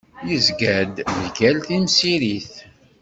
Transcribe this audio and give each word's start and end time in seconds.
Yezga-d 0.29 0.95
mgal 1.23 1.57
temsirit. 1.67 2.51